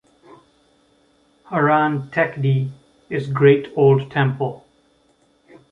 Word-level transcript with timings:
"Haran 1.51 2.09
Tekdi" 2.09 2.71
is 3.11 3.27
great 3.27 3.71
old 3.75 4.09
temple. 4.09 4.65